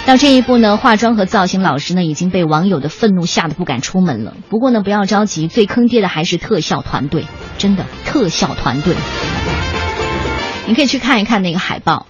[0.05, 4.36] 到这一步呢，化妆和造型老师呢已经被网友的愤怒吓得不敢出门了。
[4.49, 7.26] 不过呢，不要着急，最坑爹的还是特效团队，
[7.57, 8.95] 真的特效团队。
[10.68, 12.07] 你可以去看一看那个海报。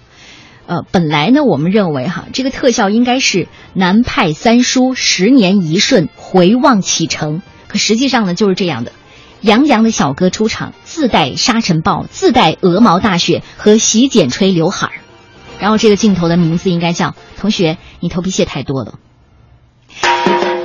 [0.69, 8.91] 呃，本来呢，我们认为哈，这个特效应该是南派三叔十年一瞬回望启程，可实际上呢，就是这样的。
[9.41, 14.93] 杨洋的小哥出场，自带沙尘暴，自带鹅毛大雪和洗剪吹刘海儿，
[15.59, 18.99] 然后这个镜头的名字应该叫“同学，你头皮屑太多了”。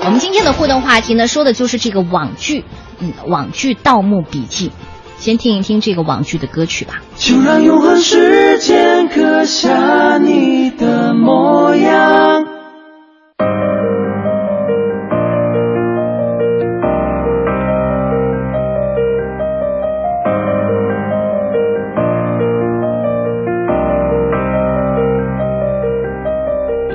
[0.05, 2.67] 我们今天的互动话题呢，说的就是这个网剧，
[2.99, 4.69] 嗯，网剧《盗墓笔记》。
[5.17, 7.03] 先听一听这个网剧的歌曲吧。
[7.17, 12.55] 就让永恒时间刻下你的模样。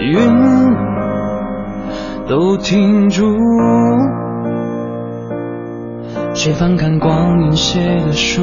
[0.02, 0.18] 云
[2.28, 3.26] 都停住，
[6.42, 8.42] 谁翻看光阴写的书？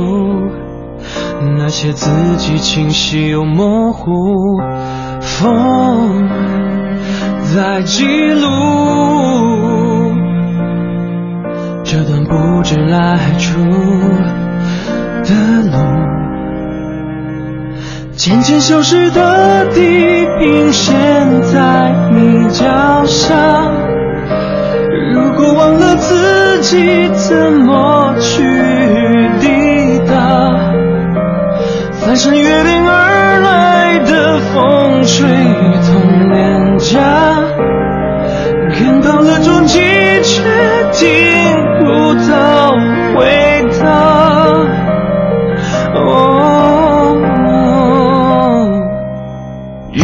[1.57, 4.61] 那些字迹清晰又模糊，
[5.23, 6.29] 风
[7.55, 8.51] 在记录
[11.83, 13.63] 这段不知来处
[15.25, 15.33] 的
[15.73, 15.79] 路。
[18.15, 19.81] 渐渐消失的地
[20.39, 23.86] 平线在你脚下。
[25.13, 28.43] 如果忘了自己怎么去
[29.41, 30.15] 抵达，
[32.01, 35.27] 翻山越岭而来的风吹
[35.87, 36.99] 痛脸颊，
[38.75, 39.79] 看到了终极
[40.23, 40.43] 却
[40.93, 41.05] 听
[41.79, 41.85] 不
[42.31, 42.73] 到
[43.15, 43.25] 回
[43.81, 43.85] 答。
[45.95, 47.17] 哦，
[49.93, 50.03] 雨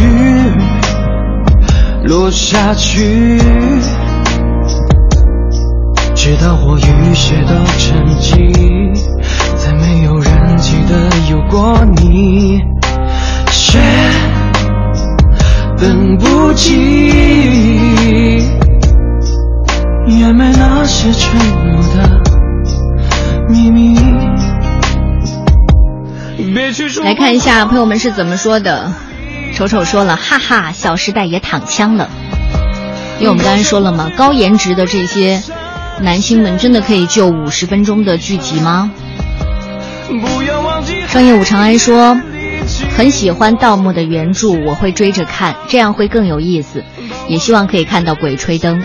[2.05, 3.39] 落下去，
[7.13, 8.95] 雨雪都沉寂，
[9.59, 12.59] 再没有人记得有过你，
[13.51, 13.79] 雪
[15.77, 16.73] 等不及
[20.07, 21.37] 掩埋那些沉
[21.67, 22.19] 默的
[23.51, 23.95] 秘密。
[27.05, 28.91] 来看一下朋友们是怎么说的。
[29.55, 32.09] 丑丑说了，哈哈，小时代也躺枪了。
[33.19, 35.43] 因为我们刚才说了嘛，高颜值的这些
[36.01, 38.91] 男星们，真的可以救五十分钟的剧集吗？
[41.07, 42.19] 双叶武长安说，
[42.97, 46.83] 很喜欢《盗墓》的原著，我会追着看，这样会更有意思。
[47.29, 48.81] 也希望可以看到《鬼吹灯》。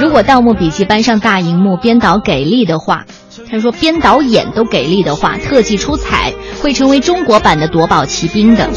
[0.00, 3.04] 如果《盗墓笔记》搬上大荧幕，编导给力的话。
[3.50, 8.68] 他说：“编导演都给力的话，特技出彩，会成为中国版的夺宝奇兵的。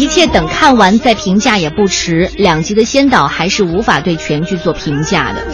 [0.00, 2.30] 一切等看完再评价也不迟。
[2.38, 5.44] 两集的先导还是无法对全剧做评价的。”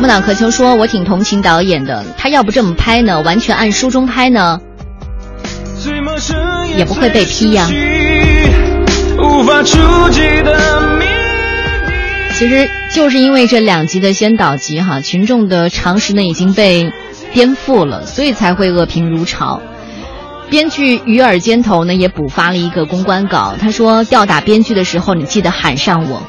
[0.00, 4.58] 木脑壳球说：“我挺同情导演的，他要不这么拍呢，完全按书中拍呢，
[6.74, 7.68] 也不会被批呀。”
[12.34, 16.90] 其实就是因为这两集的先导集哈，群众的常识呢已经被
[17.34, 19.60] 颠覆了，所以才会恶评如潮。
[20.52, 26.22] 编剧鱼饵尖头呢也补发了一个公关稿，他说：“吊打编剧的时候，你记得喊上我，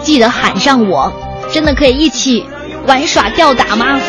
[0.00, 1.12] 记得喊上我，
[1.52, 2.46] 真的可以一起
[2.86, 4.00] 玩耍吊打吗？”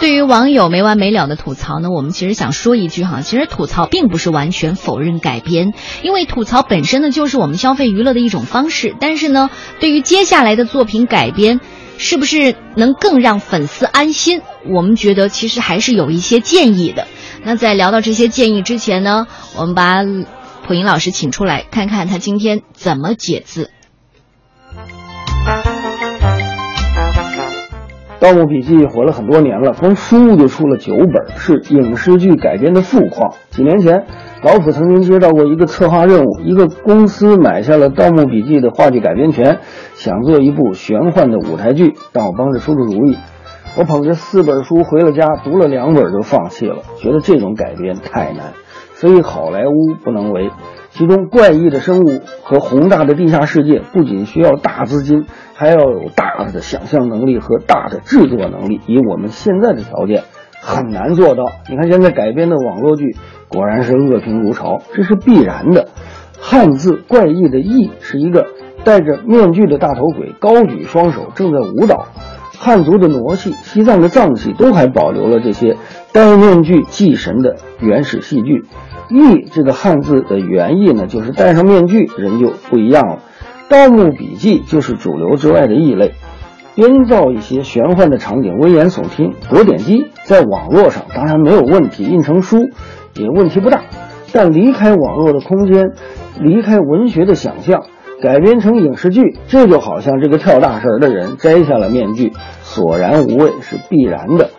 [0.00, 5.72] 对于网友没完没了的吐槽呢，我们其实想说一句哈，其实吐槽并不是完全否认改编，
[6.02, 8.94] 因为吐槽本身呢就是我们消费娱乐的一种方式。
[9.00, 11.60] 但是呢，对于接下来的作品改编，
[12.02, 14.40] 是不是能更让粉丝安心？
[14.66, 17.06] 我们觉得其实还是有一些建议的。
[17.44, 20.02] 那在聊到这些建议之前呢，我们把
[20.66, 23.70] 普英老师请出来，看看他今天怎么解字。
[28.18, 33.34] 盗墓笔记》火了很多年了，从书就出了九本，是影视剧改编的富矿。
[33.50, 34.06] 几年前，
[34.42, 39.58] 老普曾经接到过一个策划任务，一个公司买下了《盗墓笔记》的话剧改编权，
[39.92, 43.18] 想做一部玄幻的舞台剧，让我帮着出出主意。
[43.76, 48.54] 我捧着四本书回了家，读了两本就放弃了，觉得这种改编太难，
[48.94, 50.50] 所以好莱坞不能为。
[50.88, 58.80] 其中怪异的生物和宏大的地下世界，不仅需要大资金，还要有大的想象能力和大的制作能力。
[58.86, 60.24] 以我们现在的条件，
[60.60, 61.44] 很难做到。
[61.68, 63.16] 你看现在改编的网络剧，
[63.48, 65.88] 果然是恶评如潮，这是必然的。
[66.38, 68.46] 汉字怪异的异是一个
[68.84, 72.06] 戴着面具的大头鬼，高举双手正在舞蹈。
[72.58, 75.76] 汉族的傩戏、西藏的藏戏都还保留了这些
[76.12, 78.64] 戴面具祭神的原始戏剧。
[79.08, 83.18] 异这个汉字的原意呢，就是戴上面具人就不一样了。
[83.68, 86.12] 盗墓笔记就是主流之外的异类，
[86.74, 92.58] 编造一些玄幻的场景，危言耸听，博点击，在网络上当然没有问题，印成书
[93.16, 93.82] 也问题不大。
[94.32, 95.90] 但离开网络的空间，
[96.38, 97.82] 离开文学的想象，
[98.22, 104.50] 改编成影视剧，这就好像这个跳大神的人摘下了面具，索然无味，是必然的。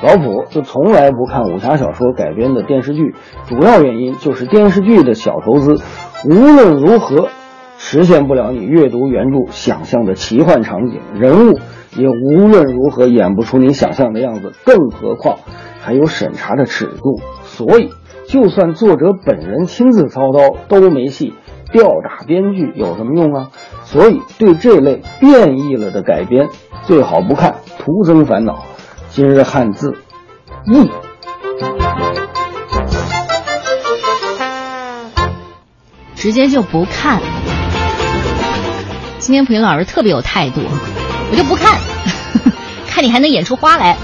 [0.00, 3.14] 老普就从来不看武侠小说改编的电视剧，
[3.46, 5.82] 主要原因就是电视剧的小投资，
[6.24, 7.28] 无论如何
[7.80, 11.58] 实现不了你阅读原著想象的奇幻场景，人物
[11.96, 15.38] 也无论如何演不出你想象的样子，更何况
[15.80, 17.20] 还有审查的尺度。
[17.44, 17.90] 所以，
[18.26, 21.34] 就算作者本人亲自操刀都没戏，
[21.72, 23.50] 吊打编剧有什么用啊？
[23.84, 26.48] 所以，对这类变异了的改编，
[26.82, 28.64] 最好不看，徒增烦恼。
[29.10, 29.96] 今日汉字
[30.66, 30.90] “易”，
[36.14, 37.20] 直接就不看。
[39.28, 40.62] 今天蒲云老师特别有态度，
[41.30, 41.78] 我就不看，
[42.88, 43.94] 看你还能演出花来。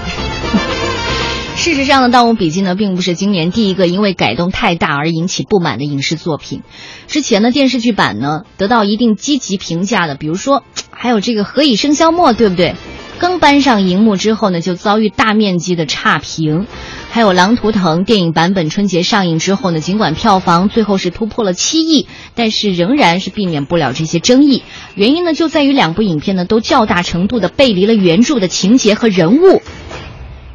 [1.57, 6.61] 事实上呢，《盗墓笔记》呢并不是今年第一个因为改动太大而引起不满的影视作品。
[7.07, 10.61] 之前的电视剧版呢得到一定积极评价的，比如说
[10.91, 12.75] 还有这个《何以笙箫默》，对不对？
[13.17, 16.67] 刚搬上荧幕之后呢，就遭遇大面积的差评。
[17.11, 24.63] 还有《狼图腾》电影版本春节上映之后呢，尽管票房最后是突破了七亿，但是仍然是避免不了这些争议。
[24.95, 29.61] 原因呢，就在于两部影片呢都较大程度的背离了原著的情节和人物。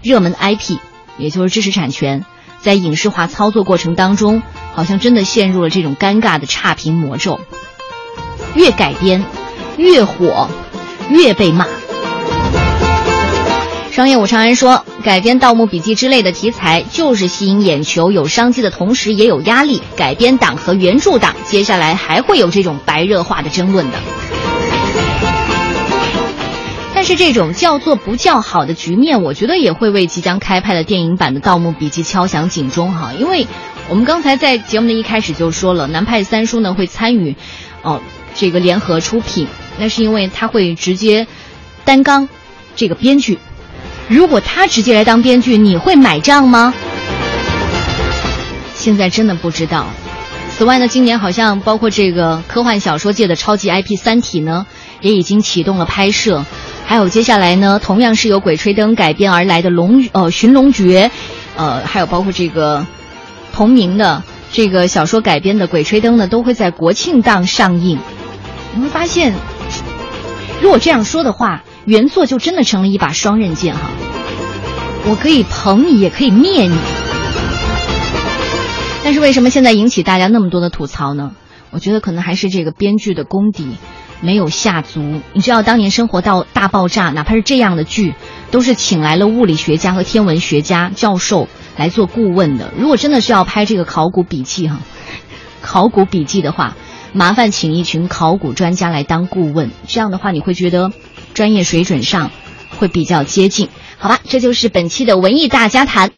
[0.03, 0.77] 热门 IP，
[1.19, 2.27] 也就是知识产权，
[2.61, 4.43] 在影视化操作过程当中，
[4.75, 7.41] 好像真的陷入了这种尴尬的差评魔咒。
[8.55, 9.25] 越改编，
[9.79, 10.49] 越火，
[11.09, 11.67] 越被骂。
[14.01, 19.83] 商业五常人说，改编《盗墓笔记》之类的题材就是吸引眼球，有商机的同时也有压力。
[19.95, 23.99] 改编党和原著党接下来还会有这种白热化的争论的。
[26.95, 33.13] 但是这种叫做不叫好的局面，我觉得也会为即将开拍的电影版的《盗墓笔记》敲响警钟哈。
[33.13, 33.47] 因为
[33.91, 37.37] 我们刚才在节目的一开始就说了，南派三叔呢会参与，
[37.83, 38.01] 哦，
[38.35, 39.47] 这个联合出品，
[39.79, 41.27] 那是因为他会直接
[41.85, 42.31] 担纲
[42.75, 43.39] 这个编剧。
[44.11, 46.75] 如果他直接来当编剧，你会买账吗？
[48.75, 49.87] 现在真的不知道。
[50.59, 54.67] 此外呢，今年好像包括这个科幻小说界的超级 IP《三体》呢，
[55.01, 56.45] 也已经启动了拍摄。
[56.85, 61.09] 还有接下来呢，同样是由《鬼吹灯》改编而来的《龙呃寻龙诀》，
[61.57, 62.85] 呃，还有包括这个
[63.53, 68.01] 同名的这个小说改编的《鬼吹灯》呢，都会在国庆档上映。
[68.75, 69.35] 你会发现，
[70.61, 71.63] 如果这样说的话。
[71.87, 73.91] 原作就真的成了一把双刃剑哈，
[75.09, 76.77] 我可以捧你，也可以灭你。
[79.03, 81.33] 但是为什么现在引起大家那么多的吐槽呢？
[81.71, 83.77] 我觉得可能还是这个编剧的功底
[84.21, 85.21] 没有下足。
[85.33, 88.15] 你知道当年《生活到大爆炸》，哪怕是这样的剧，
[88.51, 92.73] 都是请来了物理学家和天文学家教授来做顾问的。
[92.77, 94.81] 如果真的是要拍这个考古笔记哈，
[95.63, 96.77] 考古笔记的话，
[97.15, 100.93] 麻烦请一群考古专家来当顾问，这样的话你会觉得。
[101.35, 102.31] 专业水准上
[102.79, 103.69] 会比较接近，
[103.99, 104.21] 好吧？
[104.27, 106.09] 这就是本期的文艺大家谈。